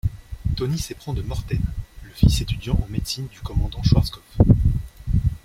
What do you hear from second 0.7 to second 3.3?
s'éprend de Morten, le fils étudiant en médecine